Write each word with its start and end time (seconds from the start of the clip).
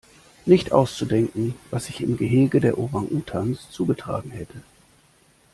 Nicht 0.47 0.71
auszudenken, 0.71 1.53
was 1.69 1.85
sich 1.85 2.01
im 2.01 2.17
Gehege 2.17 2.59
der 2.59 2.79
Orang-Utans 2.79 3.69
zugetragen 3.69 4.31
hätte! 4.31 4.63